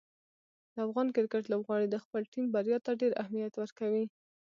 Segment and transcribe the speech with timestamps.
[0.73, 4.05] د افغان کرکټ لوبغاړي د خپلې ټیم بریا ته ډېر اهمیت ورکوي.